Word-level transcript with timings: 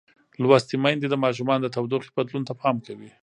لوستې 0.43 0.75
میندې 0.83 1.07
د 1.09 1.15
ماشومانو 1.23 1.63
د 1.63 1.67
تودوخې 1.75 2.11
بدلون 2.17 2.43
ته 2.49 2.53
پام 2.61 2.75
کوي. 2.85 3.09